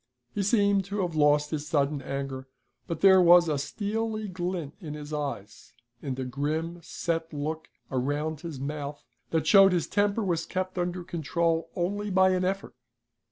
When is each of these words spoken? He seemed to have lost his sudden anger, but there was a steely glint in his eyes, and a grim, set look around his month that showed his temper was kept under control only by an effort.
He 0.33 0.41
seemed 0.41 0.83
to 0.85 1.01
have 1.03 1.13
lost 1.13 1.51
his 1.51 1.67
sudden 1.67 2.01
anger, 2.01 2.47
but 2.87 3.01
there 3.01 3.21
was 3.21 3.47
a 3.47 3.59
steely 3.59 4.27
glint 4.27 4.73
in 4.79 4.95
his 4.95 5.13
eyes, 5.13 5.73
and 6.01 6.17
a 6.17 6.25
grim, 6.25 6.79
set 6.81 7.31
look 7.31 7.67
around 7.91 8.41
his 8.41 8.59
month 8.59 9.03
that 9.29 9.45
showed 9.45 9.73
his 9.73 9.85
temper 9.85 10.23
was 10.23 10.47
kept 10.47 10.79
under 10.79 11.03
control 11.03 11.69
only 11.75 12.09
by 12.09 12.31
an 12.31 12.43
effort. 12.43 12.73